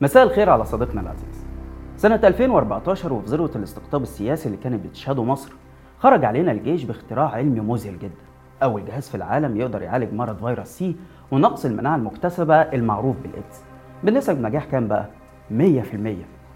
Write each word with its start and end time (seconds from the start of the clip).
مساء 0.00 0.22
الخير 0.22 0.50
على 0.50 0.64
صديقنا 0.64 1.00
العزيز. 1.00 1.46
سنة 1.96 2.20
2014 2.24 3.12
وفي 3.12 3.26
ذروة 3.26 3.50
الاستقطاب 3.56 4.02
السياسي 4.02 4.46
اللي 4.46 4.58
كانت 4.64 4.86
بتشهده 4.86 5.24
مصر 5.24 5.52
خرج 5.98 6.24
علينا 6.24 6.52
الجيش 6.52 6.84
باختراع 6.84 7.28
علمي 7.28 7.60
مذهل 7.60 7.98
جدا 7.98 8.14
أول 8.62 8.84
جهاز 8.84 9.08
في 9.08 9.14
العالم 9.14 9.56
يقدر 9.56 9.82
يعالج 9.82 10.12
مرض 10.14 10.38
فيروس 10.46 10.66
سي 10.66 10.96
ونقص 11.30 11.64
المناعة 11.64 11.96
المكتسبة 11.96 12.54
المعروف 12.54 13.16
بالإيدز. 13.22 13.62
بنسب 14.04 14.40
نجاح 14.42 14.64
كام 14.64 14.88
بقى؟ 14.88 15.06
100% 15.50 15.56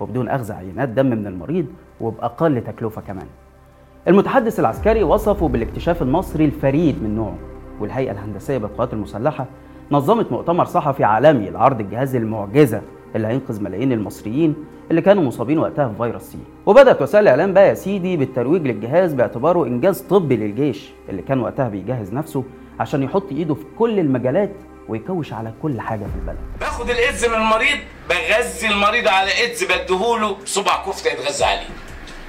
وبدون 0.01 0.29
أخذ 0.29 0.53
عينات 0.53 0.89
دم 0.89 1.07
من 1.07 1.27
المريض 1.27 1.67
وبأقل 2.01 2.65
تكلفة 2.65 3.01
كمان. 3.01 3.27
المتحدث 4.09 4.61
العسكري 4.61 5.03
وصفه 5.03 5.49
بالاكتشاف 5.49 6.03
المصري 6.03 6.45
الفريد 6.45 7.03
من 7.03 7.15
نوعه 7.15 7.39
والهيئة 7.81 8.13
الهندسية 8.13 8.59
بالقوات 8.59 8.93
المسلحة 8.93 9.47
نظمت 9.91 10.33
مؤتمر 10.33 10.65
صحفي 10.65 11.05
عالمي 11.05 11.51
لعرض 11.51 11.81
الجهاز 11.81 12.17
المعجزة 12.17 12.83
اللي 13.17 13.29
هينقذ 13.29 13.61
ملايين 13.63 13.93
المصريين 13.93 14.55
اللي 14.91 15.03
كانوا 15.03 15.23
مصابين 15.23 15.59
وقتها 15.59 15.87
بفيروس 15.87 16.23
C. 16.23 16.39
وبدأت 16.67 17.03
وسائل 17.03 17.25
الإعلام 17.25 17.53
بقى 17.53 17.69
يا 17.69 17.75
سيدي 17.75 18.17
بالترويج 18.17 18.63
للجهاز 18.67 19.13
باعتباره 19.15 19.67
إنجاز 19.67 20.01
طبي 20.01 20.37
للجيش 20.37 20.81
اللي 21.09 21.23
كان 21.23 21.41
وقتها 21.41 21.69
بيجهز 21.69 22.13
نفسه 22.13 22.45
عشان 22.81 23.03
يحط 23.03 23.33
إيده 23.33 23.55
في 23.55 23.65
كل 23.79 23.99
المجالات 23.99 24.53
ويكوش 24.89 25.33
على 25.33 25.53
كل 25.63 25.81
حاجة 25.81 25.99
في 25.99 26.21
البلد. 26.21 26.39
باخد 26.61 26.91
الإيدز 26.91 27.25
من 27.25 27.35
المريض 27.35 27.79
بغذي 28.11 28.67
المريض 28.75 29.09
على 29.09 29.31
إيدز 29.41 29.65
بديهوله 29.65 30.37
صبع 30.45 30.85
كفتة 30.87 31.09
يتغذى 31.13 31.45
عليه. 31.45 31.67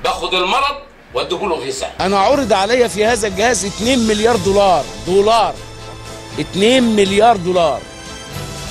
باخد 0.04 0.34
المرض 0.34 0.76
واديهوله 1.14 1.56
غذاء. 1.56 1.96
أنا 2.02 2.18
عرض 2.18 2.54
عليا 2.54 2.88
في 2.88 3.06
هذا 3.06 3.28
الجهاز 3.28 3.66
2 3.66 4.00
مليار 4.08 4.36
دولار 4.46 4.84
دولار. 5.08 5.54
2 6.40 6.84
مليار 6.84 7.38
دولار. 7.38 7.80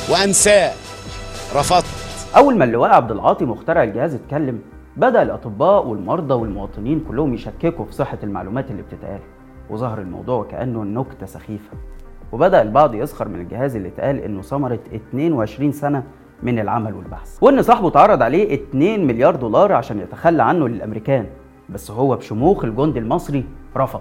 وأنساه. 0.09 0.73
رفضت. 1.55 2.02
أول 2.37 2.59
ما 2.59 2.65
اللواء 2.65 2.91
عبد 2.91 3.11
العاطي 3.11 3.45
مخترع 3.45 3.83
الجهاز 3.83 4.15
اتكلم 4.15 4.59
بدأ 4.97 5.23
الأطباء 5.23 5.87
والمرضى 5.87 6.35
والمواطنين 6.35 7.05
كلهم 7.09 7.35
يشككوا 7.35 7.85
في 7.85 7.93
صحة 7.93 8.19
المعلومات 8.23 8.71
اللي 8.71 8.83
بتتقال 8.83 9.21
وظهر 9.71 10.01
الموضوع 10.01 10.39
وكانه 10.39 10.83
نكتة 10.85 11.27
سخيفة. 11.27 11.77
وبدأ 12.33 12.63
البعض 12.63 12.95
يسخر 12.95 13.29
من 13.29 13.41
الجهاز 13.41 13.77
اللي 13.77 13.89
اتقال 13.89 14.19
إنه 14.19 14.43
ثمرة 14.43 14.79
22 14.95 15.73
سنة 15.73 16.03
من 16.43 16.59
العمل 16.59 16.95
والبحث. 16.95 17.39
وإن 17.43 17.63
صاحبه 17.63 17.89
اتعرض 17.89 18.23
عليه 18.23 18.55
2 18.55 19.07
مليار 19.07 19.37
دولار 19.37 19.73
عشان 19.73 19.99
يتخلى 19.99 20.43
عنه 20.43 20.69
للأمريكان. 20.69 21.27
بس 21.69 21.91
هو 21.91 22.17
بشموخ 22.17 22.65
الجندي 22.65 22.99
المصري 22.99 23.45
رفض 23.77 24.01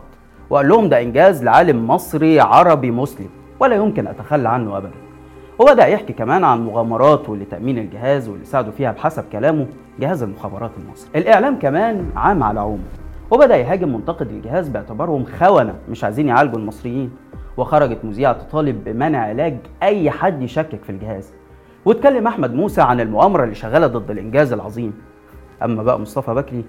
وقال 0.50 0.68
لهم 0.68 0.90
ده 0.90 1.02
إنجاز 1.02 1.44
لعالم 1.44 1.88
مصري 1.88 2.40
عربي 2.40 2.92
مسلم 2.92 3.30
ولا 3.60 3.76
يمكن 3.76 4.08
أتخلى 4.08 4.50
عنه 4.50 4.78
ابدا. 4.78 4.92
وبدأ 5.62 5.88
يحكي 5.88 6.14
كمان 6.14 6.44
عن 6.44 6.66
مغامراته 6.66 7.36
لتأمين 7.38 7.78
الجهاز 7.78 8.30
واللي 8.30 8.46
ساعدوا 8.46 8.72
فيها 8.72 8.92
بحسب 8.92 9.24
كلامه 9.32 9.68
جهاز 10.00 10.24
المخابرات 10.24 10.72
المصري. 10.78 11.10
الإعلام 11.16 11.60
كمان 11.60 12.10
عام 12.16 12.44
على 12.44 12.60
عومه 12.60 12.84
وبدأ 13.32 13.56
يهاجم 13.58 13.94
منتقد 13.94 14.28
الجهاز 14.28 14.70
باعتبارهم 14.70 15.26
خونة 15.26 15.76
مش 15.90 16.04
عايزين 16.04 16.28
يعالجوا 16.28 16.60
المصريين 16.60 17.12
وخرجت 17.58 18.06
مذيعة 18.06 18.34
تطالب 18.34 18.84
بمنع 18.84 19.20
علاج 19.20 19.58
أي 19.84 20.12
حد 20.12 20.42
يشكك 20.42 20.84
في 20.84 20.90
الجهاز. 20.90 21.34
واتكلم 21.86 22.28
أحمد 22.28 22.54
موسى 22.54 22.82
عن 22.82 23.00
المؤامرة 23.00 23.44
اللي 23.44 23.56
شغالة 23.56 23.88
ضد 23.88 24.12
الإنجاز 24.12 24.54
العظيم. 24.54 24.94
أما 25.64 25.84
بقى 25.84 26.00
مصطفى 26.00 26.34
بكري 26.34 26.64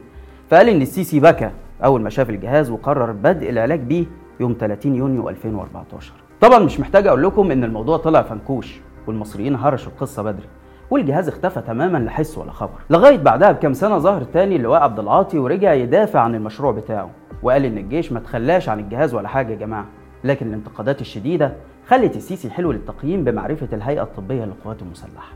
فقال 0.50 0.68
إن 0.68 0.82
السيسي 0.82 1.20
بكى 1.20 1.50
أول 1.84 2.02
ما 2.02 2.10
شاف 2.10 2.30
الجهاز 2.30 2.70
وقرر 2.70 3.12
بدء 3.12 3.50
العلاج 3.50 3.80
بيه 3.80 4.04
يوم 4.40 4.56
30 4.60 4.94
يونيو 4.94 5.28
2014. 5.28 6.12
طبعا 6.42 6.58
مش 6.58 6.80
محتاج 6.80 7.06
أقول 7.06 7.22
لكم 7.22 7.50
إن 7.50 7.64
الموضوع 7.64 7.96
طلع 7.96 8.22
فنكوش 8.22 8.80
والمصريين 9.06 9.56
هرشوا 9.56 9.92
القصة 9.92 10.22
بدري 10.22 10.46
والجهاز 10.90 11.28
اختفى 11.28 11.60
تماما 11.60 11.98
لا 11.98 12.10
حس 12.10 12.38
ولا 12.38 12.52
خبر 12.52 12.78
لغاية 12.90 13.16
بعدها 13.18 13.52
بكام 13.52 13.72
سنة 13.72 13.98
ظهر 13.98 14.22
تاني 14.24 14.56
اللواء 14.56 14.80
عبد 14.82 14.98
العاطي 14.98 15.38
ورجع 15.38 15.72
يدافع 15.72 16.20
عن 16.20 16.34
المشروع 16.34 16.72
بتاعه 16.72 17.10
وقال 17.42 17.64
إن 17.64 17.78
الجيش 17.78 18.12
ما 18.12 18.20
تخلاش 18.20 18.68
عن 18.68 18.80
الجهاز 18.80 19.14
ولا 19.14 19.28
حاجة 19.28 19.52
يا 19.52 19.58
جماعة 19.58 19.86
لكن 20.24 20.46
الانتقادات 20.46 21.00
الشديدة 21.00 21.52
خلت 21.86 22.16
السيسي 22.16 22.50
حلو 22.50 22.72
للتقييم 22.72 23.24
بمعرفة 23.24 23.68
الهيئة 23.72 24.02
الطبية 24.02 24.44
للقوات 24.44 24.82
المسلحة 24.82 25.32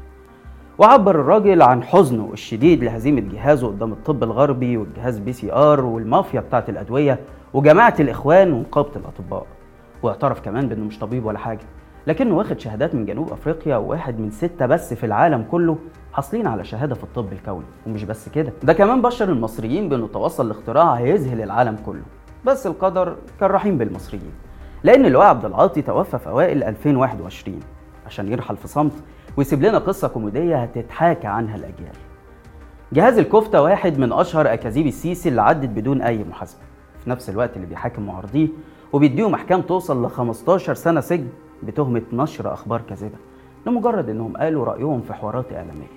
وعبر 0.79 1.21
الراجل 1.21 1.63
عن 1.63 1.83
حزنه 1.83 2.31
الشديد 2.33 2.85
لهزيمة 2.85 3.21
جهازه 3.21 3.67
قدام 3.67 3.93
الطب 3.93 4.23
الغربي 4.23 4.77
والجهاز 4.77 5.19
PCR 5.19 5.85
والمافيا 5.85 6.41
بتاعه 6.41 6.65
الأدوية 6.69 7.19
وجماعة 7.55 7.95
الإخوان 8.01 8.53
ونقابة 8.53 8.91
الأطباء 8.97 9.47
واعترف 10.03 10.41
كمان 10.41 10.69
بأنه 10.69 10.85
مش 10.85 10.99
طبيب 10.99 11.27
ولا 11.27 11.39
حاجة 11.39 11.61
لكنه 12.07 12.35
واخد 12.37 12.61
شهادات 12.61 12.95
من 12.95 13.07
جنوب 13.07 13.33
أفريقيا 13.33 13.77
وواحد 13.77 14.19
من 14.21 14.31
ستة 14.31 14.67
بس 14.67 14.95
في 14.95 15.07
العالم 15.07 15.45
كله 15.51 15.79
حاصلين 16.13 16.47
على 16.47 16.65
شهادة 16.65 16.95
في 16.95 17.05
الطب 17.05 17.33
الكوني. 17.33 17.65
ومش 17.87 18.05
بس 18.05 18.29
كده 18.29 18.53
ده 18.63 18.73
كمان 18.73 19.03
بشر 19.03 19.29
المصريين 19.29 19.89
بأنه 19.89 20.07
توصل 20.07 20.49
لاختراع 20.49 20.93
هيذهل 20.95 21.41
العالم 21.43 21.77
كله. 21.87 22.03
بس 22.45 22.67
القدر 22.67 23.17
كان 23.41 23.51
رحيم 23.51 23.79
بالمصريين 23.79 24.33
لأن 24.85 25.07
اللواء 25.07 25.27
عبد 25.27 25.45
العاطي 25.45 25.83
توفى 25.83 26.19
في 26.19 26.29
أوائل 26.29 26.65
2021 26.65 27.61
عشان 28.07 28.33
يرحل 28.33 28.57
في 28.57 28.69
صمت 28.69 28.93
ويسيب 29.37 29.63
لنا 29.63 29.79
قصة 29.79 30.09
كوميدية 30.09 30.57
هتتحاكى 30.63 31.27
عنها 31.27 31.57
الأجيال. 31.57 31.97
جهاز 32.93 33.19
الكفتة 33.19 33.63
واحد 33.63 33.99
من 33.99 34.13
أشهر 34.13 34.53
أكاذيب 34.53 34.87
السيسي 34.87 35.29
اللي 35.29 35.43
عدت 35.43 35.69
بدون 35.69 36.03
أي 36.03 36.25
محاسبة. 36.25 36.61
في 37.05 37.11
نفس 37.11 37.31
الوقت 37.31 37.57
اللي 37.57 37.67
بيحاكم 37.67 38.07
معارضيه 38.07 38.49
وبيديهم 38.93 39.35
أحكام 39.35 39.63
توصل 39.63 40.07
ل 40.07 40.11
15 40.11 40.75
سنة 40.75 41.01
سجن 41.01 41.29
بتهمة 41.63 42.03
نشر 42.13 42.53
أخبار 42.53 42.81
كاذبة 42.81 43.17
لمجرد 43.67 44.09
إنهم 44.09 44.37
قالوا 44.37 44.65
رأيهم 44.65 45.01
في 45.01 45.15
حوارات 45.15 45.53
إعلامية. 45.53 45.97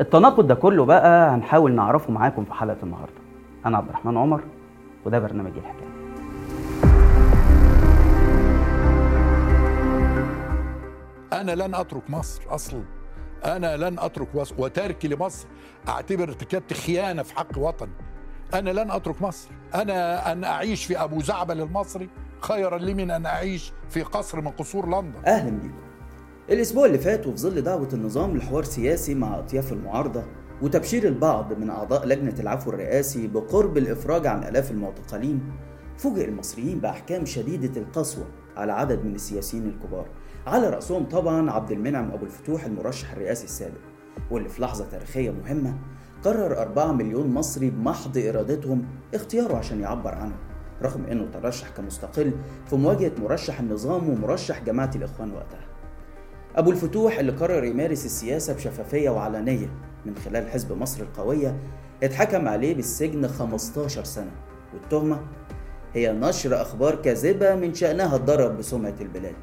التناقض 0.00 0.46
ده 0.46 0.54
كله 0.54 0.84
بقى 0.84 1.34
هنحاول 1.34 1.72
نعرفه 1.72 2.12
معاكم 2.12 2.44
في 2.44 2.54
حلقة 2.54 2.76
النهارده. 2.82 3.20
أنا 3.66 3.78
عبد 3.78 3.88
الرحمن 3.88 4.16
عمر 4.16 4.40
وده 5.06 5.18
برنامج 5.18 5.52
الحكاية. 5.56 5.92
أنا 11.32 11.52
لن 11.52 11.74
أترك 11.74 12.10
مصر 12.10 12.42
أصلا 12.48 12.82
أنا 13.44 13.76
لن 13.76 13.98
أترك 13.98 14.28
مصر 14.34 14.54
وتركي 14.58 15.08
لمصر 15.08 15.46
أعتبر 15.88 16.22
ارتكبت 16.22 16.72
خيانة 16.72 17.22
في 17.22 17.36
حق 17.36 17.58
وطني 17.58 17.92
أنا 18.54 18.70
لن 18.70 18.90
أترك 18.90 19.22
مصر. 19.22 19.48
أنا 19.74 20.32
أن 20.32 20.44
أعيش 20.44 20.84
في 20.84 21.02
أبو 21.02 21.22
زعبل 21.22 21.60
المصري 21.60 22.08
خيرا 22.40 22.78
لي 22.78 22.94
من 22.94 23.10
أن 23.10 23.26
أعيش 23.26 23.72
في 23.90 24.02
قصر 24.02 24.40
من 24.40 24.48
قصور 24.50 24.86
لندن. 24.86 25.24
أهلا 25.26 25.50
بيكم. 25.50 25.74
الأسبوع 26.50 26.86
اللي 26.86 26.98
فات 26.98 27.26
وفي 27.26 27.36
ظل 27.36 27.62
دعوة 27.62 27.88
النظام 27.92 28.36
لحوار 28.36 28.64
سياسي 28.64 29.14
مع 29.14 29.38
أطياف 29.38 29.72
المعارضة 29.72 30.22
وتبشير 30.62 31.08
البعض 31.08 31.52
من 31.52 31.70
أعضاء 31.70 32.06
لجنة 32.06 32.34
العفو 32.40 32.70
الرئاسي 32.70 33.26
بقرب 33.26 33.78
الإفراج 33.78 34.26
عن 34.26 34.44
آلاف 34.44 34.70
المعتقلين 34.70 35.52
فوجئ 35.98 36.24
المصريين 36.28 36.78
بأحكام 36.78 37.24
شديدة 37.26 37.80
القسوة 37.80 38.24
على 38.56 38.72
عدد 38.72 39.04
من 39.04 39.14
السياسيين 39.14 39.66
الكبار. 39.68 40.06
على 40.46 40.70
رأسهم 40.70 41.04
طبعا 41.04 41.50
عبد 41.50 41.70
المنعم 41.70 42.10
أبو 42.10 42.24
الفتوح 42.24 42.64
المرشح 42.64 43.12
الرئاسي 43.12 43.44
السابق 43.44 43.80
واللي 44.30 44.48
في 44.48 44.62
لحظة 44.62 44.84
تاريخية 44.90 45.30
مهمة 45.30 45.74
قرر 46.24 46.62
4 46.62 46.92
مليون 46.92 47.26
مصري 47.34 47.70
بمحض 47.70 48.18
إرادتهم 48.18 48.84
اختياره 49.14 49.56
عشان 49.56 49.80
يعبر 49.80 50.14
عنه 50.14 50.34
رغم 50.82 51.04
إنه 51.04 51.26
ترشح 51.32 51.68
كمستقل 51.68 52.32
في 52.70 52.76
مواجهة 52.76 53.12
مرشح 53.22 53.60
النظام 53.60 54.08
ومرشح 54.08 54.62
جماعة 54.62 54.90
الإخوان 54.94 55.32
وقتها. 55.32 55.66
أبو 56.56 56.70
الفتوح 56.70 57.18
اللي 57.18 57.32
قرر 57.32 57.64
يمارس 57.64 58.04
السياسة 58.04 58.54
بشفافية 58.54 59.10
وعلنية 59.10 59.70
من 60.06 60.14
خلال 60.16 60.50
حزب 60.50 60.72
مصر 60.72 61.02
القوية 61.02 61.56
اتحكم 62.02 62.48
عليه 62.48 62.74
بالسجن 62.74 63.28
15 63.28 64.04
سنة 64.04 64.30
والتهمة 64.74 65.20
هي 65.94 66.12
نشر 66.12 66.62
أخبار 66.62 66.94
كاذبة 66.94 67.54
من 67.54 67.74
شأنها 67.74 68.16
الضرر 68.16 68.48
بسمعة 68.48 68.94
البلاد 69.00 69.34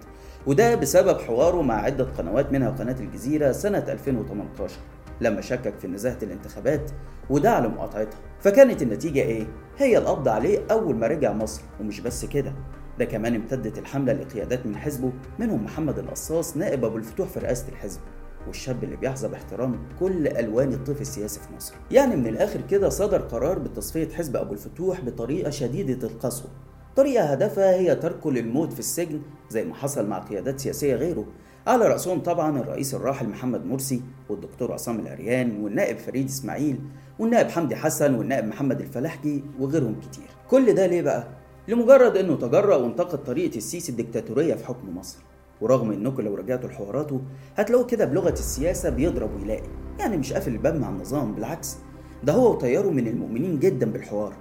وده 0.47 0.75
بسبب 0.75 1.21
حواره 1.21 1.61
مع 1.61 1.75
عدة 1.81 2.03
قنوات 2.03 2.51
منها 2.51 2.69
قناة 2.69 2.95
الجزيرة 2.99 3.51
سنة 3.51 3.85
2018 3.87 4.75
لما 5.21 5.41
شكك 5.41 5.79
في 5.79 5.87
نزاهة 5.87 6.17
الانتخابات 6.23 6.91
ودعا 7.29 7.61
لمقاطعتها 7.61 8.19
فكانت 8.39 8.81
النتيجة 8.81 9.19
إيه؟ 9.19 9.47
هي 9.77 9.97
القبض 9.97 10.27
عليه 10.27 10.59
أول 10.71 10.95
ما 10.95 11.07
رجع 11.07 11.33
مصر 11.33 11.61
ومش 11.79 11.99
بس 11.99 12.25
كده 12.25 12.53
ده 12.99 13.05
كمان 13.05 13.35
امتدت 13.35 13.77
الحملة 13.77 14.13
لقيادات 14.13 14.65
من 14.65 14.75
حزبه 14.75 15.11
منهم 15.39 15.63
محمد 15.63 15.99
القصاص 15.99 16.57
نائب 16.57 16.85
أبو 16.85 16.97
الفتوح 16.97 17.27
في 17.27 17.39
رئاسة 17.39 17.67
الحزب. 17.69 17.99
والشاب 18.47 18.83
اللي 18.83 18.95
بيحظى 18.95 19.27
باحترام 19.27 19.79
كل 19.99 20.27
ألوان 20.27 20.73
الطيف 20.73 21.01
السياسي 21.01 21.39
في 21.39 21.55
مصر. 21.55 21.75
يعني 21.91 22.15
من 22.15 22.27
الآخر 22.27 22.61
كده 22.61 22.89
صدر 22.89 23.21
قرار 23.21 23.59
بتصفية 23.59 24.09
حزب 24.09 24.35
أبو 24.35 24.53
الفتوح 24.53 25.01
بطريقة 25.01 25.49
شديدة 25.49 26.07
القسوة. 26.07 26.49
طريقة 26.95 27.25
هدفها 27.25 27.75
هي 27.75 27.95
تركه 27.95 28.31
للموت 28.31 28.73
في 28.73 28.79
السجن 28.79 29.21
زي 29.49 29.65
ما 29.65 29.75
حصل 29.75 30.07
مع 30.07 30.19
قيادات 30.19 30.59
سياسية 30.59 30.95
غيره 30.95 31.25
على 31.67 31.87
رأسهم 31.87 32.19
طبعا 32.19 32.59
الرئيس 32.59 32.93
الراحل 32.95 33.29
محمد 33.29 33.65
مرسي 33.65 34.01
والدكتور 34.29 34.71
عصام 34.73 34.99
العريان 34.99 35.63
والنائب 35.63 35.97
فريد 35.97 36.25
إسماعيل 36.25 36.79
والنائب 37.19 37.49
حمدي 37.49 37.75
حسن 37.75 38.15
والنائب 38.15 38.45
محمد 38.45 38.81
الفلاحجي 38.81 39.43
وغيرهم 39.59 39.95
كتير. 39.99 40.25
كل 40.49 40.73
ده 40.73 40.85
ليه 40.85 41.01
بقى؟ 41.01 41.27
لمجرد 41.67 42.17
إنه 42.17 42.35
تجرأ 42.35 42.75
وانتقد 42.75 43.23
طريقة 43.23 43.57
السيسي 43.57 43.91
الدكتاتورية 43.91 44.53
في 44.53 44.65
حكم 44.65 44.97
مصر. 44.97 45.17
ورغم 45.61 45.91
إنكم 45.91 46.21
لو 46.21 46.35
رجعتوا 46.35 46.69
لحواراته 46.69 47.21
هتلاقوا 47.55 47.85
كده 47.85 48.05
بلغة 48.05 48.33
السياسة 48.33 48.89
بيضرب 48.89 49.29
ويلاقي. 49.35 49.69
يعني 49.99 50.17
مش 50.17 50.33
قافل 50.33 50.51
الباب 50.51 50.75
مع 50.75 50.89
النظام 50.89 51.35
بالعكس. 51.35 51.77
ده 52.23 52.33
هو 52.33 52.51
وطياره 52.51 52.89
من 52.89 53.07
المؤمنين 53.07 53.59
جدا 53.59 53.91
بالحوار. 53.91 54.33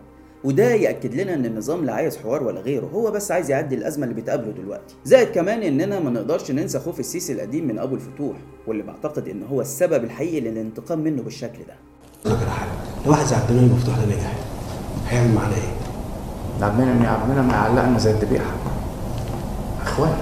وده 0.44 0.70
يأكد 0.70 1.14
لنا 1.14 1.34
إن 1.34 1.46
النظام 1.46 1.84
لا 1.84 1.92
عايز 1.92 2.16
حوار 2.16 2.42
ولا 2.42 2.60
غيره 2.60 2.86
هو 2.86 3.10
بس 3.10 3.30
عايز 3.32 3.50
يعدي 3.50 3.74
الأزمة 3.74 4.04
اللي 4.06 4.20
بتقابله 4.22 4.52
دلوقتي. 4.52 4.94
زائد 5.04 5.28
كمان 5.28 5.62
إننا 5.62 6.00
ما 6.00 6.10
نقدرش 6.10 6.50
ننسى 6.50 6.78
خوف 6.78 7.00
السيسي 7.00 7.32
القديم 7.32 7.68
من 7.68 7.78
أبو 7.78 7.94
الفتوح 7.94 8.36
واللي 8.66 8.82
بعتقد 8.82 9.28
إن 9.28 9.42
هو 9.42 9.60
السبب 9.60 10.04
الحقيقي 10.04 10.40
للانتقام 10.40 10.98
منه 10.98 11.22
بالشكل 11.22 11.58
ده. 11.68 11.74
أقول 12.26 12.36
لك 12.38 12.42
على 12.42 12.50
حاجة 12.50 12.70
لو 13.06 13.10
واحد 13.10 13.26
زي 13.26 13.36
عبد 13.36 13.50
المنعم 13.50 13.72
مفتوح 13.76 13.98
ده 13.98 14.04
نجح 14.06 14.34
هيعمل 15.08 15.34
معانا 15.34 15.54
إيه؟ 15.54 16.64
عبد 16.66 16.80
المنعم 16.80 17.02
يا 17.04 17.08
عبد 17.08 17.30
المنعم 17.30 17.50
هيعلقنا 17.50 17.98
زي 17.98 18.10
الذبيحه 18.10 18.52
إخوان. 19.82 20.18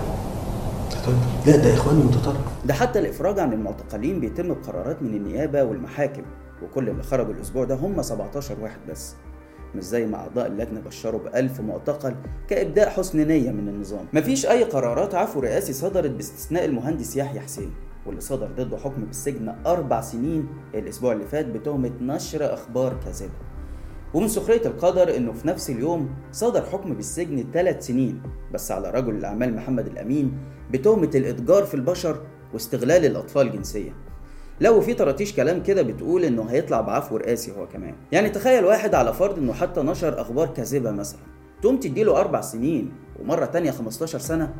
لا 1.47 1.57
ده 1.57 1.75
اخواني 1.75 2.03
متطرف 2.05 2.37
ده 2.65 2.75
حتى 2.75 2.99
الإفراج 2.99 3.39
عن 3.39 3.53
المعتقلين 3.53 4.21
بيتم 4.21 4.49
بقرارات 4.55 5.03
من 5.03 5.15
النيابة 5.15 5.65
والمحاكم 5.65 6.23
وكل 6.63 6.89
اللي 6.89 7.03
خرجوا 7.03 7.33
الأسبوع 7.35 7.65
ده 7.65 7.75
هم 7.75 8.03
17 8.03 8.57
واحد 8.63 8.79
بس. 8.91 9.15
مش 9.75 9.85
زي 9.85 10.07
ما 10.07 10.17
أعضاء 10.17 10.47
اللجنه 10.47 10.81
بشروا 10.81 11.21
ب 11.21 11.27
1000 11.37 11.61
معتقل 11.61 12.15
كإبداء 12.49 12.89
حسن 12.89 13.27
نية 13.29 13.51
من 13.51 13.69
النظام. 13.69 14.07
مفيش 14.13 14.47
أي 14.47 14.65
قرارات 14.65 15.15
عفو 15.15 15.41
رئاسي 15.41 15.73
صدرت 15.73 16.11
باستثناء 16.11 16.65
المهندس 16.65 17.17
يحيى 17.17 17.41
حسين 17.41 17.71
واللي 18.07 18.21
صدر 18.21 18.47
ضده 18.57 18.77
حكم 18.77 19.05
بالسجن 19.05 19.55
أربع 19.67 20.01
سنين 20.01 20.49
الأسبوع 20.75 21.13
اللي 21.13 21.25
فات 21.25 21.47
بتهمة 21.47 21.91
نشر 22.01 22.55
أخبار 22.55 22.97
كاذبة. 23.05 23.33
ومن 24.15 24.29
سخرية 24.29 24.67
القدر 24.67 25.17
إنه 25.17 25.33
في 25.33 25.49
نفس 25.49 25.71
اليوم 25.71 26.09
صدر 26.33 26.63
حكم 26.63 26.95
بالسجن 26.95 27.45
ثلاث 27.53 27.87
سنين 27.87 28.23
بس 28.55 28.73
على 28.73 28.91
رجل 28.91 29.15
الأعمال 29.17 29.57
محمد 29.57 29.87
الأمين 29.87 30.39
بتهمة 30.73 31.11
الإتجار 31.15 31.65
في 31.65 31.75
البشر 31.75 32.23
واستغلال 32.53 33.05
الأطفال 33.05 33.53
جنسيا 33.53 33.93
لو 34.61 34.81
في 34.81 34.95
طراطيش 34.95 35.33
كلام 35.33 35.63
كده 35.63 35.83
بتقول 35.83 36.25
إنه 36.25 36.43
هيطلع 36.51 36.81
بعفو 36.81 37.17
رئاسي 37.17 37.53
هو 37.53 37.67
كمان. 37.69 37.95
يعني 38.13 38.31
تخيل 38.31 38.65
واحد 38.65 38.95
على 38.95 39.13
فرض 39.13 39.39
إنه 39.39 39.53
حتى 39.53 39.81
نشر 39.83 40.21
أخبار 40.21 40.47
كاذبة 40.47 40.91
مثلا 40.91 41.21
تقوم 41.63 41.77
تديله 41.81 42.21
أربع 42.21 42.41
سنين 42.41 42.93
ومرة 43.21 43.45
تانية 43.45 43.71
15 43.71 44.19
سنة 44.19 44.55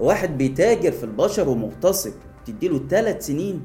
وواحد 0.00 0.38
بيتاجر 0.38 0.92
في 0.92 1.04
البشر 1.04 1.48
ومغتصب 1.48 2.12
تديله 2.46 2.80
ثلاث 2.90 3.26
سنين؟ 3.26 3.62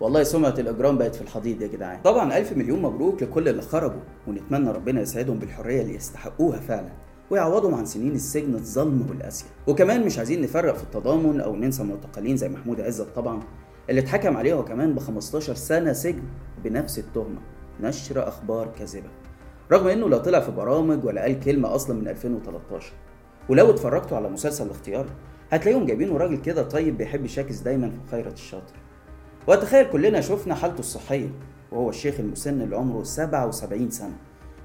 والله 0.00 0.22
سمعة 0.22 0.54
الإجرام 0.58 0.98
بقت 0.98 1.14
في 1.14 1.22
الحضيض 1.22 1.62
يا 1.62 1.66
جدعان. 1.66 2.00
طبعا 2.04 2.38
ألف 2.38 2.52
مليون 2.52 2.82
مبروك 2.82 3.22
لكل 3.22 3.48
اللي 3.48 3.62
خرجوا 3.62 4.00
ونتمنى 4.26 4.70
ربنا 4.70 5.00
يسعدهم 5.00 5.38
بالحرية 5.38 5.82
اللي 5.82 5.94
يستحقوها 5.94 6.60
فعلا 6.60 6.88
ويعوضهم 7.30 7.74
عن 7.74 7.86
سنين 7.86 8.14
السجن 8.14 8.54
الظلم 8.54 9.06
والقاسية 9.08 9.46
وكمان 9.66 10.06
مش 10.06 10.18
عايزين 10.18 10.42
نفرق 10.42 10.76
في 10.76 10.82
التضامن 10.82 11.40
أو 11.40 11.56
ننسى 11.56 11.82
معتقلين 11.82 12.36
زي 12.36 12.48
محمود 12.48 12.80
عزت 12.80 13.06
طبعا. 13.16 13.40
اللي 13.90 14.00
اتحكم 14.00 14.36
عليه 14.36 14.54
هو 14.54 14.64
كمان 14.64 14.94
ب 14.94 14.98
15 14.98 15.54
سنة 15.54 15.92
سجن 15.92 16.22
بنفس 16.64 16.98
التهمة. 16.98 17.40
نشر 17.80 18.28
أخبار 18.28 18.68
كاذبة. 18.78 19.08
رغم 19.72 19.88
إنه 19.88 20.08
لا 20.08 20.18
طلع 20.18 20.40
في 20.40 20.50
برامج 20.50 21.04
ولا 21.04 21.22
قال 21.22 21.40
كلمة 21.40 21.74
أصلا 21.74 22.00
من 22.00 22.08
2013 22.08 22.92
ولو 23.48 23.70
اتفرجتوا 23.70 24.16
على 24.16 24.28
مسلسل 24.28 24.66
الاختيار 24.66 25.06
هتلاقيهم 25.50 25.86
جايبينه 25.86 26.16
راجل 26.16 26.36
كده 26.36 26.62
طيب 26.62 26.98
بيحب 26.98 27.24
يشاكس 27.24 27.60
دايما 27.60 27.90
في 27.90 28.10
خيرة 28.10 28.32
الشاطر. 28.32 28.74
واتخيل 29.46 29.90
كلنا 29.90 30.20
شفنا 30.20 30.54
حالته 30.54 30.80
الصحية 30.80 31.28
وهو 31.72 31.90
الشيخ 31.90 32.20
المسن 32.20 32.62
اللي 32.62 32.76
عمره 32.76 33.02
77 33.02 33.90
سنة. 33.90 34.16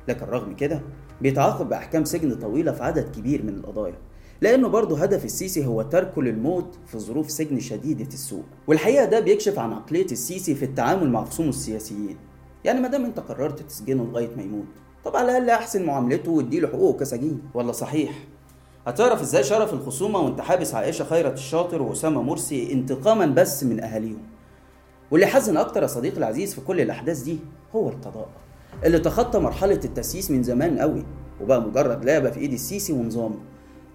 لكن 0.07 0.25
رغم 0.25 0.55
كده 0.55 0.81
بيتعاقب 1.21 1.69
بأحكام 1.69 2.05
سجن 2.05 2.35
طويلة 2.35 2.71
في 2.71 2.83
عدد 2.83 3.15
كبير 3.15 3.43
من 3.43 3.55
القضايا. 3.55 3.95
لأنه 4.41 4.67
برضه 4.67 4.97
هدف 4.97 5.25
السيسي 5.25 5.65
هو 5.65 5.81
تركه 5.81 6.21
للموت 6.23 6.75
في 6.87 6.99
ظروف 6.99 7.31
سجن 7.31 7.59
شديدة 7.59 8.07
السوء 8.13 8.43
والحقيقة 8.67 9.05
ده 9.05 9.19
بيكشف 9.19 9.59
عن 9.59 9.73
عقلية 9.73 10.05
السيسي 10.05 10.55
في 10.55 10.65
التعامل 10.65 11.09
مع 11.09 11.25
خصومه 11.25 11.49
السياسيين. 11.49 12.17
يعني 12.63 12.79
ما 12.79 12.87
دام 12.87 13.05
انت 13.05 13.19
قررت 13.19 13.59
تسجنه 13.61 14.03
لغاية 14.03 14.29
ما 14.37 14.43
يموت 14.43 14.65
طب 15.05 15.15
على 15.15 15.31
الأقل 15.37 15.49
أحسن 15.49 15.85
معاملته 15.85 16.31
واديله 16.31 16.67
حقوقه 16.67 16.99
كسجين. 16.99 17.41
ولا 17.53 17.71
صحيح. 17.71 18.11
هتعرف 18.87 19.21
إزاي 19.21 19.43
شرف 19.43 19.73
الخصومة 19.73 20.19
وانت 20.19 20.41
حابس 20.41 20.73
عائشة 20.75 21.05
خيرت 21.05 21.33
الشاطر 21.33 21.81
وأسامة 21.81 22.21
مرسي 22.21 22.73
انتقاما 22.73 23.25
بس 23.25 23.63
من 23.63 23.83
أهاليهم؟ 23.83 24.21
واللي 25.11 25.25
حزن 25.25 25.57
أكتر 25.57 25.81
يا 25.81 25.87
صديقي 25.87 26.17
العزيز 26.17 26.53
في 26.53 26.61
كل 26.61 26.81
الأحداث 26.81 27.21
دي 27.23 27.39
هو 27.75 27.89
القضاء 27.89 28.29
اللي 28.83 28.99
تخطى 28.99 29.39
مرحلة 29.39 29.79
التسييس 29.85 30.31
من 30.31 30.43
زمان 30.43 30.79
قوي 30.79 31.03
وبقى 31.41 31.61
مجرد 31.61 32.05
لعبة 32.05 32.29
في 32.29 32.39
إيد 32.39 32.53
السيسي 32.53 32.93
ونظامه 32.93 33.35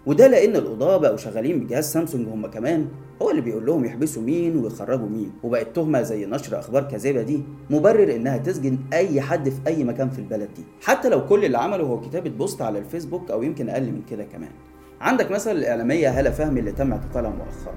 وده 0.07 0.27
لأن 0.27 0.57
القضاة 0.57 0.97
بقوا 0.97 1.17
شغالين 1.17 1.61
بجهاز 1.61 1.93
سامسونج 1.93 2.29
هم 2.29 2.47
كمان. 2.47 2.89
هو 3.23 3.31
اللي 3.31 3.41
بيقول 3.43 3.67
لهم 3.67 3.85
يحبسوا 3.85 4.23
مين 4.23 4.57
ويخرجوا 4.57 5.09
مين. 5.09 5.33
وبقت 5.43 5.77
تهمة 5.77 6.03
زي 6.03 6.27
نشر 6.27 6.59
أخبار 6.59 6.83
كاذبة 6.83 7.23
دي 7.23 7.43
مبرر 7.71 8.15
إنها 8.17 8.37
تسجن 8.37 8.79
أي 8.93 9.21
حد 9.21 9.49
في 9.49 9.61
أي 9.67 9.85
مكان 9.85 10.11
في 10.11 10.19
البلد 10.19 10.49
دي. 10.57 10.65
حتى 10.83 11.09
لو 11.09 11.27
كل 11.27 11.45
اللي 11.45 11.59
عمله 11.59 11.85
هو 11.85 12.01
كتابة 12.01 12.31
بوست 12.31 12.63
على 12.63 12.79
الفيسبوك 12.79 13.31
أو 13.31 13.43
يمكن 13.43 13.69
أقل 13.69 13.83
من 13.83 14.03
كده 14.11 14.25
كمان. 14.25 14.51
عندك 15.01 15.31
مثلا 15.31 15.53
الاعلاميه 15.53 16.19
هالة 16.19 16.31
فهمي 16.31 16.61
اللي 16.61 16.73
تم 16.73 16.93
اعتقالها 16.93 17.31
مؤخرا. 17.31 17.75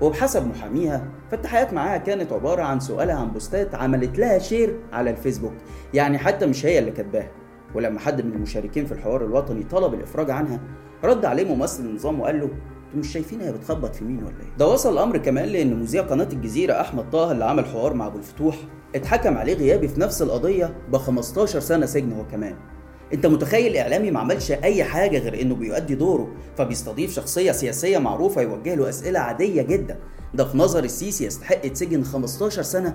وبحسب 0.00 0.46
محاميها 0.46 1.08
فالتحقيقات 1.30 1.72
معاها 1.72 1.98
كانت 1.98 2.32
عبارة 2.32 2.62
عن 2.62 2.80
سؤالها 2.80 3.14
عن 3.14 3.30
بوستات 3.30 3.74
عملت 3.74 4.18
لها 4.18 4.38
شير 4.38 4.76
على 4.92 5.10
الفيسبوك. 5.10 5.52
يعني 5.94 6.18
حتى 6.18 6.46
مش 6.46 6.66
هي 6.66 6.78
اللي 6.78 6.90
كاتباها. 6.90 7.30
ولما 7.74 8.00
حد 8.00 8.24
من 8.24 8.32
المشاركين 8.32 8.86
في 8.86 8.92
الحوار 8.92 9.24
الوطني 9.24 9.62
طلب 9.62 9.94
الإفراج 9.94 10.30
عنها 10.30 10.60
رد 11.04 11.24
عليه 11.24 11.54
ممثل 11.54 11.82
النظام 11.84 12.20
وقال 12.20 12.40
له 12.40 12.44
أنتوا 12.44 12.98
مش 12.98 13.12
شايفين 13.12 13.40
هي 13.40 13.52
بتخبط 13.52 13.94
في 13.94 14.04
مين 14.04 14.18
ولا 14.18 14.26
إيه؟ 14.40 14.56
ده 14.58 14.66
وصل 14.66 14.92
الأمر 14.92 15.18
كمان 15.18 15.48
لأن 15.48 15.80
مذيع 15.80 16.02
قناة 16.02 16.28
الجزيرة 16.32 16.80
أحمد 16.80 17.10
طه 17.10 17.32
اللي 17.32 17.44
عمل 17.44 17.66
حوار 17.66 17.94
مع 17.94 18.06
أبو 18.06 18.18
الفتوح 18.18 18.56
اتحكم 18.94 19.38
عليه 19.38 19.54
غيابي 19.54 19.88
في 19.88 20.00
نفس 20.00 20.22
القضية 20.22 20.76
ب 20.92 20.96
15 20.96 21.60
سنة 21.60 21.86
سجن 21.86 22.12
هو 22.12 22.26
كمان. 22.26 22.56
أنت 23.12 23.26
متخيل 23.26 23.76
إعلامي 23.76 24.10
ما 24.10 24.20
عملش 24.20 24.52
أي 24.52 24.84
حاجة 24.84 25.18
غير 25.18 25.40
إنه 25.42 25.54
بيؤدي 25.54 25.94
دوره 25.94 26.28
فبيستضيف 26.56 27.12
شخصية 27.14 27.52
سياسية 27.52 27.98
معروفة 27.98 28.42
يوجه 28.42 28.74
له 28.74 28.88
أسئلة 28.88 29.18
عادية 29.20 29.62
جدا. 29.62 29.98
ده 30.34 30.44
في 30.44 30.58
نظر 30.58 30.84
السيسي 30.84 31.24
يستحق 31.26 31.66
يتسجن 31.66 32.04
15 32.04 32.62
سنة. 32.62 32.94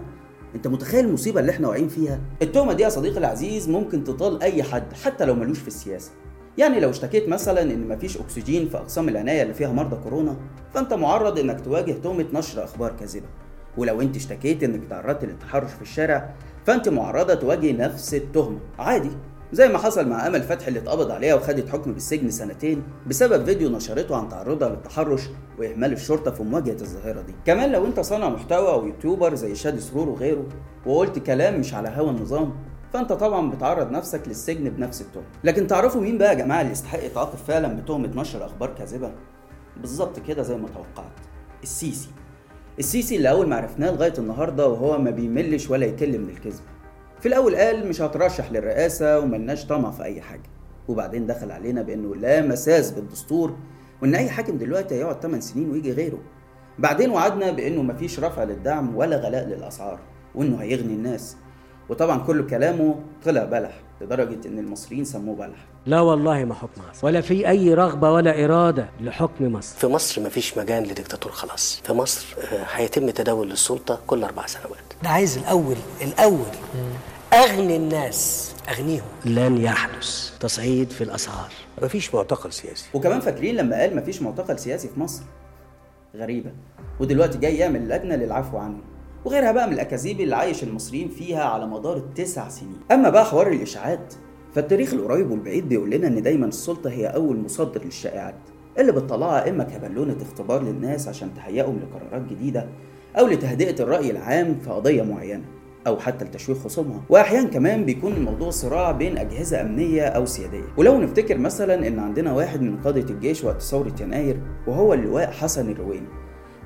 أنت 0.56 0.68
متخيل 0.68 1.06
المصيبة 1.06 1.40
اللي 1.40 1.52
إحنا 1.52 1.68
واقعين 1.68 1.88
فيها؟ 1.88 2.20
التهمة 2.42 2.74
دي 2.74 2.84
يا 2.84 2.90
صديقي 2.90 3.18
العزيز 3.18 3.70
ممكن 3.70 4.04
تطال 4.04 4.44
أي 4.44 4.64
حد 4.64 4.94
حتى 4.94 5.26
لو 5.26 5.36
ملوش 5.36 5.60
في 5.60 5.68
السياسة. 5.68 6.12
يعني 6.58 6.80
لو 6.80 6.90
اشتكيت 6.90 7.30
مثلا 7.30 7.62
إن 7.62 7.88
مفيش 7.88 8.18
أكسجين 8.18 8.70
في 8.70 8.78
أقسام 8.78 9.10
العناية 9.10 9.42
اللي 9.44 9.54
فيها 9.54 9.72
مرضى 9.72 9.96
كورونا 10.04 10.36
فأنت 10.74 10.94
معرض 10.94 11.40
إنك 11.40 11.62
تواجه 11.62 11.92
تهمة 11.92 12.26
نشر 12.34 12.64
أخبار 12.64 12.92
كاذبة. 13.00 13.26
ولو 13.78 14.02
أنت 14.02 14.16
اشتكيت 14.16 14.64
إنك 14.64 14.82
تعرضت 14.90 15.26
للتحرش 15.26 15.72
في 15.72 15.82
الشارع 15.82 16.34
فأنت 16.66 16.90
معرضة 16.90 17.34
تواجه 17.34 17.72
نفس 17.72 18.14
التهمة. 18.14 18.60
عادي. 18.80 19.10
زي 19.54 19.68
ما 19.68 19.78
حصل 19.78 20.08
مع 20.08 20.28
آمل 20.28 20.44
فتحي 20.44 20.68
اللي 20.68 20.80
اتقبض 20.80 21.12
عليها 21.12 21.36
وخدت 21.36 21.70
حكم 21.70 21.94
بالسجن 21.94 22.32
سنتين 22.32 22.84
بسبب 23.08 23.46
فيديو 23.46 23.70
نشرته 23.70 24.16
عن 24.16 24.30
تعرضها 24.30 24.70
للتحرش 24.70 25.22
وإهمال 25.60 25.94
الشرطة 25.94 26.32
في 26.32 26.44
مواجهة 26.44 26.78
الظاهرة 26.82 27.22
دي. 27.22 27.34
كمان 27.46 27.72
لو 27.72 27.86
أنت 27.86 28.00
صانع 28.00 28.30
محتوى 28.30 28.68
أو 28.70 28.88
يوتيوبر 28.88 29.36
زي 29.36 29.56
شادي 29.56 29.82
سرور 29.82 30.10
وغيره 30.10 30.46
وقلت 30.86 31.20
كلام 31.20 31.60
مش 31.60 31.74
على 31.74 31.90
هوا 31.90 32.12
النظام 32.12 32.54
فانت 32.94 33.14
طبعا 33.14 33.52
بتعرض 33.52 33.92
نفسك 33.92 34.28
للسجن 34.28 34.70
بنفس 34.70 35.02
التهمه 35.02 35.26
لكن 35.44 35.68
تعرفوا 35.68 36.02
مين 36.02 36.18
بقى 36.18 36.30
يا 36.30 36.34
جماعة 36.34 36.62
اللي 36.62 36.72
يستحق 36.72 37.04
يتعاقب 37.04 37.38
فعلا 37.38 37.68
بتهمة 37.82 38.22
نشر 38.22 38.46
أخبار 38.46 38.70
كاذبة؟ 38.76 39.12
بالظبط 39.78 40.20
كده 40.20 40.44
زي 40.44 40.58
ما 40.58 40.68
توقعت. 40.68 41.12
السيسي. 41.64 42.10
السيسي 42.80 43.16
اللي 43.16 43.30
أول 43.30 43.48
ما 43.50 43.56
عرفناه 43.56 43.92
لغاية 43.92 44.14
النهارده 44.18 44.68
وهو 44.68 44.98
ما 44.98 45.12
بيملش 45.12 45.70
ولا 45.70 45.86
يكل 45.86 46.20
من 46.20 46.30
الكذب. 46.30 46.62
في 47.20 47.28
الأول 47.28 47.56
قال 47.56 47.88
مش 47.88 48.02
هترشح 48.02 48.52
للرئاسة 48.52 49.20
وملناش 49.20 49.66
طمع 49.66 49.92
في 49.92 50.04
أي 50.04 50.22
حاجة. 50.22 50.50
وبعدين 50.88 51.28
دخل 51.28 51.52
علينا 51.52 51.82
بأنه 51.82 52.16
لا 52.16 52.42
مساس 52.42 52.92
بالدستور 52.92 53.56
وإن 54.02 54.16
أي 54.16 54.30
حاكم 54.30 54.58
دلوقتي 54.58 54.96
هيقعد 54.96 55.20
8 55.22 55.40
سنين 55.42 55.70
ويجي 55.72 55.92
غيره. 55.92 56.20
بعدين 56.80 57.10
وعدنا 57.10 57.52
بأنه 57.52 57.82
مفيش 57.82 58.20
رفع 58.20 58.44
للدعم 58.44 58.96
ولا 58.96 59.18
غلاء 59.18 59.46
للأسعار 59.48 60.00
وإنه 60.36 60.58
هيغني 60.62 60.94
الناس. 60.94 61.38
وطبعا 61.90 62.20
كل 62.28 62.48
كلامه 62.48 62.96
طلع 63.26 63.44
بلح 63.44 63.72
لدرجة 64.02 64.48
إن 64.48 64.60
المصريين 64.60 65.06
سموه 65.06 65.36
بلح. 65.36 65.58
لا 65.86 66.00
والله 66.00 66.46
ما 66.46 66.54
حكم 66.54 66.82
مصر 66.90 67.06
ولا 67.06 67.22
في 67.22 67.50
أي 67.50 67.74
رغبة 67.74 68.12
ولا 68.12 68.46
إرادة 68.46 68.90
لحكم 69.02 69.54
مصر. 69.54 69.78
في 69.78 69.88
مصر 69.88 70.22
مفيش 70.22 70.58
مجال 70.58 70.84
لديكتاتور 70.84 71.32
خلاص. 71.32 71.82
في 71.84 71.94
مصر 71.94 72.36
آه، 72.52 72.66
هيتم 72.74 73.10
تداول 73.10 73.52
السلطة 73.52 74.00
كل 74.08 74.24
أربع 74.24 74.46
سنوات. 74.46 74.78
ده 75.04 75.10
عايز 75.10 75.38
الأول 75.38 75.76
الأول. 76.02 76.46
أغني 77.34 77.76
الناس 77.76 78.52
أغنيهم. 78.70 79.06
لن 79.26 79.58
يحدث 79.58 80.38
تصعيد 80.40 80.90
في 80.92 81.04
الأسعار. 81.04 81.52
مفيش 81.82 82.16
معتقل 82.16 82.54
سياسي. 82.54 82.86
وكمان 82.94 83.20
فاكرين 83.20 83.56
لما 83.56 83.80
قال 83.80 83.96
مفيش 83.96 84.22
معتقل 84.22 84.60
سياسي 84.60 84.88
في 84.88 85.00
مصر؟ 85.00 85.24
غريبة. 86.16 86.52
ودلوقتي 87.00 87.38
جاي 87.38 87.58
يعمل 87.58 87.90
لجنة 87.90 88.16
للعفو 88.16 88.58
عنه. 88.58 88.80
وغيرها 89.26 89.52
بقى 89.52 89.68
من 89.68 89.74
الأكاذيب 89.74 90.22
اللي 90.22 90.36
عايش 90.36 90.64
المصريين 90.64 91.10
فيها 91.10 91.44
على 91.44 91.68
مدار 91.68 91.98
التسع 91.98 92.50
سنين. 92.50 92.80
أما 92.92 93.10
بقى 93.10 93.26
حوار 93.26 93.48
الإشاعات 93.48 94.14
فالتاريخ 94.56 94.94
القريب 94.94 95.32
والبعيد 95.32 95.70
بيقول 95.70 95.90
لنا 95.90 96.08
إن 96.08 96.22
دايما 96.22 96.46
السلطة 96.46 96.90
هي 96.90 97.08
أول 97.08 97.38
مصدر 97.38 97.84
للشائعات 97.86 98.36
اللي 98.80 98.92
بتطلعها 98.92 99.50
إما 99.50 99.64
كبالونة 99.64 100.18
اختبار 100.22 100.64
للناس 100.64 101.08
عشان 101.08 101.30
تهيئهم 101.34 101.80
لقرارات 101.80 102.30
جديدة 102.30 102.66
أو 103.20 103.28
لتهدئة 103.28 103.84
الرأي 103.84 104.12
العام 104.12 104.60
في 104.64 104.70
قضية 104.70 105.02
معينة 105.04 105.44
أو 105.88 105.98
حتى 106.00 106.26
لتشويه 106.26 106.56
خصومها. 106.58 107.02
واحيانا 107.10 107.48
كمان 107.48 107.86
بيكون 107.86 108.14
الموضوع 108.14 108.50
صراع 108.50 108.92
بين 108.92 109.18
أجهزة 109.18 109.62
أمنية 109.62 110.04
أو 110.04 110.26
سيادية. 110.26 110.64
ولو 110.78 110.98
نفتكر 110.98 111.38
مثلا 111.38 111.88
إن 111.88 112.00
عندنا 112.00 112.34
واحد 112.34 112.62
من 112.62 112.78
قادة 112.82 113.10
الجيش 113.14 113.44
وقت 113.44 113.62
ثورة 113.62 113.94
يناير 114.02 114.40
وهو 114.68 114.94
اللواء 114.94 115.32
حسن 115.32 115.72
الرويني. 115.72 116.08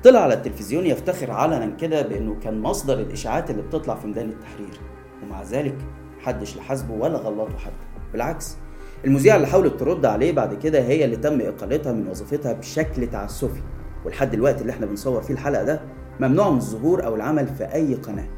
طلع 0.04 0.20
على 0.20 0.34
التلفزيون 0.34 0.86
يفتخر 0.86 1.30
علنا 1.30 1.66
كده 1.66 2.02
بأنه 2.02 2.36
كان 2.42 2.60
مصدر 2.60 2.94
الإشاعات 2.94 3.50
اللي 3.50 3.62
بتطلع 3.62 3.94
في 3.94 4.06
ميدان 4.06 4.28
التحرير. 4.28 4.80
ومع 5.22 5.42
ذلك 5.42 5.76
محدش 6.18 6.56
لحاسبه 6.56 6.94
ولا 6.94 7.18
غلطه 7.18 7.58
حتى. 7.58 7.86
بالعكس 8.12 8.56
المذيعة 9.04 9.36
اللي 9.36 9.46
حاولت 9.46 9.80
ترد 9.80 10.06
عليه 10.06 10.32
بعد 10.32 10.54
كده 10.54 10.80
هي 10.80 11.04
اللي 11.04 11.16
تم 11.16 11.40
إقالتها 11.40 11.92
من 11.92 12.08
وظيفتها 12.08 12.52
بشكل 12.52 13.06
تعسفي. 13.06 13.62
ولحد 14.04 14.34
الوقت 14.34 14.60
اللي 14.60 14.72
إحنا 14.72 14.86
بنصور 14.86 15.22
فيه 15.22 15.34
الحلقة 15.34 15.62
ده 15.64 15.80
ممنوع 16.20 16.50
من 16.50 16.56
الظهور 16.56 17.04
أو 17.06 17.14
العمل 17.14 17.46
في 17.46 17.64
أي 17.64 17.94
قناة. 17.94 18.28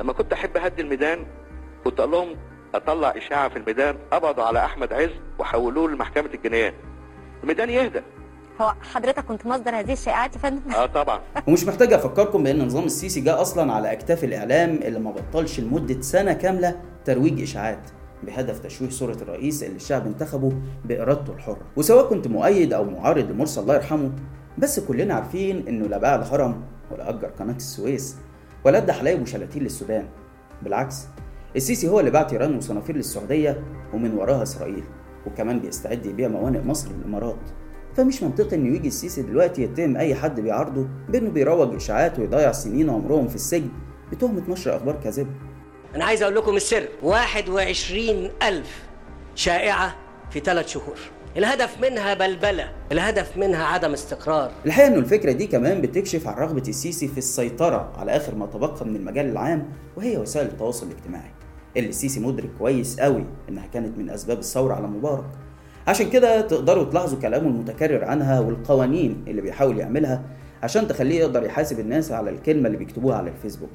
لما 0.00 0.12
كنت 0.12 0.32
أحب 0.32 0.56
أهدي 0.56 0.82
الميدان 0.82 1.18
كنت 1.84 2.00
أقول 2.00 2.12
لهم 2.12 2.28
أطلع 2.74 3.14
إشاعة 3.16 3.48
في 3.48 3.56
الميدان 3.58 3.96
قبضوا 4.12 4.44
على 4.44 4.64
أحمد 4.64 4.92
عز 4.92 5.10
وحولوه 5.38 5.90
لمحكمة 5.90 6.30
الجنايات. 6.34 6.74
الميدان 7.42 7.70
يهدى. 7.70 8.02
هو 8.60 8.74
حضرتك 8.80 9.24
كنت 9.24 9.46
مصدر 9.46 9.78
هذه 9.78 9.92
الشائعات 9.92 10.34
يا 10.36 10.40
فندم؟ 10.40 10.72
آه 10.72 10.86
طبعا. 10.86 11.20
ومش 11.48 11.64
محتاج 11.64 11.92
أفكركم 11.92 12.42
بأن 12.42 12.66
نظام 12.66 12.84
السيسي 12.84 13.20
جاء 13.20 13.42
أصلا 13.42 13.72
على 13.72 13.92
أكتاف 13.92 14.24
الإعلام 14.24 14.70
اللي 14.70 14.98
ما 14.98 15.10
بطلش 15.10 15.60
لمدة 15.60 16.00
سنة 16.00 16.32
كاملة 16.32 16.80
ترويج 17.04 17.42
إشاعات 17.42 17.90
بهدف 18.22 18.58
تشويه 18.58 18.90
صورة 18.90 19.16
الرئيس 19.22 19.62
اللي 19.62 19.76
الشعب 19.76 20.06
انتخبه 20.06 20.52
بإرادته 20.84 21.32
الحرة. 21.32 21.66
وسواء 21.76 22.08
كنت 22.08 22.28
مؤيد 22.28 22.72
أو 22.72 22.84
معارض 22.84 23.30
لمرسي 23.30 23.60
الله 23.60 23.74
يرحمه 23.74 24.10
بس 24.58 24.80
كلنا 24.80 25.14
عارفين 25.14 25.68
إنه 25.68 25.86
لا 25.86 25.98
باع 25.98 26.14
الهرم 26.14 26.62
ولا 26.90 27.08
أجر 27.08 27.26
قناة 27.26 27.56
السويس 27.56 28.16
ولا 28.64 28.78
أدى 28.78 28.92
حلايب 28.92 29.22
وشلاتين 29.22 29.62
للسودان. 29.62 30.08
بالعكس 30.62 31.06
السيسي 31.56 31.88
هو 31.88 32.00
اللي 32.00 32.10
باع 32.10 32.22
تيران 32.22 32.56
وصنافير 32.56 32.96
للسعودية 32.96 33.62
ومن 33.94 34.14
وراها 34.14 34.42
إسرائيل 34.42 34.84
وكمان 35.26 35.60
بيستعد 35.60 36.06
يبيع 36.06 36.28
موانئ 36.28 36.62
مصر 36.62 36.88
للإمارات. 36.92 37.36
فمش 37.98 38.22
منطقي 38.22 38.56
إنه 38.56 38.76
يجي 38.76 38.88
السيسي 38.88 39.22
دلوقتي 39.22 39.62
يتهم 39.62 39.96
أي 39.96 40.14
حد 40.14 40.40
بيعارضه 40.40 40.88
بإنه 41.08 41.30
بيروج 41.30 41.74
إشاعات 41.74 42.18
ويضيع 42.18 42.52
سنين 42.52 42.90
عمرهم 42.90 43.28
في 43.28 43.34
السجن. 43.34 43.68
بتهمه 44.12 44.42
نشر 44.48 44.76
أخبار 44.76 44.96
كاذبة. 45.04 45.30
أنا 45.94 46.04
عايز 46.04 46.22
أقول 46.22 46.34
لكم 46.34 46.56
السر. 46.56 46.88
21 47.02 48.30
ألف 48.42 48.82
شائعة 49.34 49.96
في 50.30 50.40
ثلاث 50.40 50.68
شهور. 50.68 50.96
الهدف 51.36 51.80
منها 51.82 52.14
بلبلة. 52.14 52.72
الهدف 52.92 53.36
منها 53.36 53.64
عدم 53.64 53.92
استقرار. 53.92 54.50
الحقيقة 54.66 54.88
إنه 54.88 54.98
الفكرة 54.98 55.32
دي 55.32 55.46
كمان 55.46 55.80
بتكشف 55.80 56.28
عن 56.28 56.34
رغبة 56.42 56.68
السيسي 56.68 57.08
في 57.08 57.18
السيطرة 57.18 57.92
على 57.96 58.16
آخر 58.16 58.34
ما 58.34 58.46
تبقى 58.46 58.86
من 58.86 58.96
المجال 58.96 59.26
العام 59.26 59.72
وهي 59.96 60.18
وسائل 60.18 60.46
التواصل 60.46 60.86
الاجتماعي. 60.86 61.30
اللي 61.76 61.88
السيسي 61.88 62.20
مدرك 62.20 62.50
كويس 62.58 63.00
قوي 63.00 63.24
إنها 63.48 63.66
كانت 63.66 63.98
من 63.98 64.10
أسباب 64.10 64.38
الثورة 64.38 64.74
على 64.74 64.86
مبارك. 64.86 65.47
عشان 65.88 66.10
كده 66.10 66.40
تقدروا 66.40 66.84
تلاحظوا 66.84 67.18
كلامه 67.18 67.46
المتكرر 67.48 68.04
عنها 68.04 68.40
والقوانين 68.40 69.24
اللي 69.28 69.42
بيحاول 69.42 69.78
يعملها 69.78 70.22
عشان 70.62 70.88
تخليه 70.88 71.20
يقدر 71.20 71.42
يحاسب 71.44 71.80
الناس 71.80 72.12
على 72.12 72.30
الكلمة 72.30 72.66
اللي 72.66 72.78
بيكتبوها 72.78 73.16
على 73.16 73.30
الفيسبوك. 73.30 73.70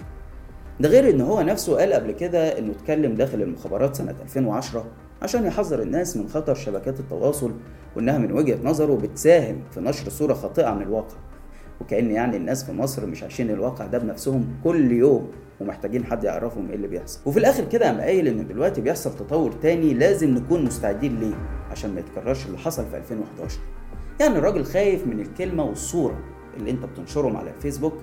ده 0.79 0.89
غير 0.89 1.09
إن 1.09 1.21
هو 1.21 1.41
نفسه 1.41 1.77
قال 1.77 1.93
قبل 1.93 2.11
كده 2.11 2.59
إنه 2.59 2.71
اتكلم 2.71 3.15
داخل 3.15 3.41
المخابرات 3.41 3.95
سنة 3.95 4.15
2010 4.23 4.85
عشان 5.21 5.45
يحذر 5.45 5.81
الناس 5.81 6.17
من 6.17 6.27
خطر 6.29 6.53
شبكات 6.55 6.99
التواصل 6.99 7.51
وإنها 7.95 8.17
من 8.17 8.31
وجهة 8.31 8.57
نظره 8.63 8.95
بتساهم 8.95 9.55
في 9.71 9.79
نشر 9.81 10.09
صورة 10.09 10.33
خاطئة 10.33 10.65
عن 10.65 10.81
الواقع. 10.81 11.15
وكأن 11.81 12.11
يعني 12.11 12.37
الناس 12.37 12.63
في 12.63 12.71
مصر 12.71 13.05
مش 13.05 13.23
عايشين 13.23 13.49
الواقع 13.49 13.85
ده 13.85 13.97
بنفسهم 13.97 14.47
كل 14.63 14.91
يوم. 14.91 15.27
ومحتاجين 15.59 16.05
حد 16.05 16.23
يعرفهم 16.23 16.69
إيه 16.69 16.75
اللي 16.75 16.87
بيحصل. 16.87 17.19
وفي 17.25 17.39
الآخر 17.39 17.65
كده 17.65 17.85
قام 17.85 18.01
قايل 18.01 18.27
إن 18.27 18.47
دلوقتي 18.47 18.81
بيحصل 18.81 19.15
تطور 19.15 19.51
تاني 19.51 19.93
لازم 19.93 20.29
نكون 20.29 20.65
مستعدين 20.65 21.19
ليه؟ 21.19 21.35
عشان 21.71 21.93
ما 21.93 21.99
يتكررش 21.99 22.45
اللي 22.45 22.57
حصل 22.57 22.85
في 22.91 22.97
2011 22.97 23.57
يعني 24.19 24.37
الراجل 24.37 24.65
خايف 24.65 25.07
من 25.07 25.19
الكلمة 25.19 25.63
والصورة 25.63 26.19
اللي 26.57 26.71
أنت 26.71 26.85
بتنشرهم 26.85 27.37
على 27.37 27.49
الفيسبوك 27.49 27.93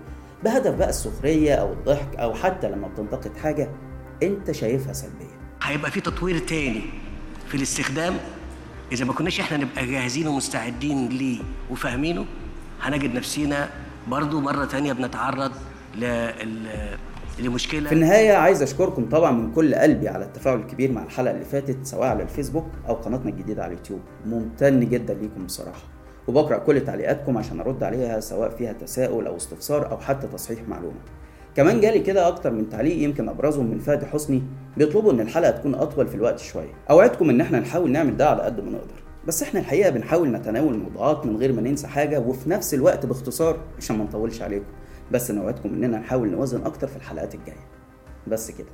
بهدف 0.44 0.74
بقى 0.74 0.88
السخرية 0.88 1.54
أو 1.54 1.72
الضحك 1.72 2.16
أو 2.16 2.34
حتى 2.34 2.68
لما 2.70 2.88
بتنتقد 2.88 3.36
حاجة 3.36 3.68
أنت 4.22 4.50
شايفها 4.50 4.92
سلبية. 4.92 5.40
هيبقى 5.62 5.90
في 5.90 6.00
تطوير 6.00 6.38
تاني 6.38 6.82
في 7.48 7.54
الاستخدام؟ 7.56 8.14
إذا 8.92 9.04
ما 9.04 9.12
كناش 9.12 9.40
إحنا 9.40 9.56
نبقى 9.56 9.86
جاهزين 9.86 10.28
ومستعدين 10.28 11.08
ليه 11.08 11.40
وفاهمينه 11.70 12.24
هنجد 12.82 13.14
نفسينا 13.14 13.68
برضو 14.08 14.40
مرة 14.40 14.64
تانية 14.64 14.92
بنتعرض 14.92 15.52
لل- 15.96 16.96
لمشكلة 17.40 17.88
في 17.88 17.94
النهاية 17.94 18.32
عايز 18.32 18.62
أشكركم 18.62 19.08
طبعا 19.08 19.30
من 19.32 19.52
كل 19.52 19.74
قلبي 19.74 20.08
على 20.08 20.24
التفاعل 20.24 20.56
الكبير 20.58 20.92
مع 20.92 21.02
الحلقة 21.02 21.34
اللي 21.34 21.44
فاتت 21.44 21.76
سواء 21.86 22.08
على 22.08 22.22
الفيسبوك 22.22 22.66
أو 22.88 22.94
قناتنا 22.94 23.30
الجديدة 23.30 23.62
على 23.62 23.72
اليوتيوب. 23.72 24.00
ممتن 24.26 24.80
جدا 24.80 25.14
ليكم 25.14 25.46
بصراحة. 25.46 25.82
وبقرأ 26.28 26.58
كل 26.58 26.84
تعليقاتكم 26.84 27.38
عشان 27.38 27.60
أرد 27.60 27.82
عليها 27.82 28.20
سواء 28.20 28.50
فيها 28.50 28.72
تساؤل 28.72 29.26
أو 29.26 29.36
استفسار 29.36 29.90
أو 29.90 29.98
حتى 29.98 30.26
تصحيح 30.26 30.58
معلومة. 30.68 31.00
كمان 31.56 31.80
جالي 31.80 32.00
كده 32.00 32.28
أكتر 32.28 32.50
من 32.50 32.68
تعليق 32.68 33.02
يمكن 33.02 33.28
أبرزهم 33.28 33.66
من 33.66 33.78
فادي 33.78 34.06
حسني 34.06 34.42
بيطلبوا 34.76 35.12
إن 35.12 35.20
الحلقة 35.20 35.50
تكون 35.50 35.74
أطول 35.74 36.06
في 36.08 36.14
الوقت 36.14 36.38
شوية. 36.38 36.72
أوعدكم 36.90 37.30
إن 37.30 37.40
إحنا 37.40 37.60
نحاول 37.60 37.90
نعمل 37.92 38.16
ده 38.16 38.30
على 38.30 38.42
قد 38.42 38.60
ما 38.60 38.70
نقدر. 38.70 38.94
بس 39.26 39.42
إحنا 39.42 39.60
الحقيقة 39.60 39.90
بنحاول 39.90 40.32
نتناول 40.32 40.74
الموضوعات 40.74 41.26
من 41.26 41.36
غير 41.36 41.52
ما 41.52 41.60
ننسى 41.60 41.86
حاجة 41.86 42.20
وفي 42.20 42.50
نفس 42.50 42.74
الوقت 42.74 43.06
باختصار 43.06 43.56
عشان 43.78 43.98
ما 43.98 44.04
نطولش 44.04 44.42
عليكم. 44.42 44.64
بس 45.12 45.30
أنا 45.30 45.40
أوعدكم 45.40 45.68
إننا 45.68 45.98
نحاول 45.98 46.30
نوازن 46.30 46.64
أكتر 46.64 46.86
في 46.86 46.96
الحلقات 46.96 47.34
الجاية. 47.34 47.66
بس 48.26 48.50
كده. 48.50 48.68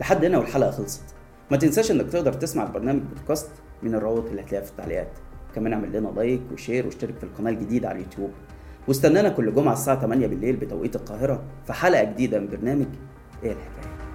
لحد 0.00 0.24
هنا 0.24 0.38
والحلقة 0.38 0.70
خلصت. 0.70 1.02
ما 1.50 1.56
تنساش 1.56 1.90
إنك 1.90 2.10
تقدر 2.10 2.32
تسمع 2.32 2.62
البرنامج 2.66 3.02
بودكاست 3.02 3.50
من 3.82 3.94
الروابط 3.94 4.28
اللي 4.28 4.42
هتلاقيها 4.42 4.64
في 4.64 4.70
التعليقات. 4.70 5.12
كمان 5.54 5.72
اعمل 5.72 5.92
لنا 5.92 6.08
like 6.08 6.40
و 6.52 6.58
share 6.58 6.86
واشترك 6.86 7.16
في 7.18 7.24
القناة 7.24 7.50
الجديدة 7.50 7.88
على 7.88 7.98
اليوتيوب. 7.98 8.30
واستنانا 8.88 9.28
كل 9.28 9.54
جمعة 9.54 9.72
الساعة 9.72 10.00
8 10.00 10.26
بالليل 10.26 10.56
بتوقيت 10.56 10.96
القاهرة 10.96 11.42
في 11.66 11.72
حلقة 11.72 12.04
جديدة 12.04 12.38
من 12.40 12.48
برنامج 12.48 12.86
إيه 13.42 13.52
الحكاية. 13.52 14.05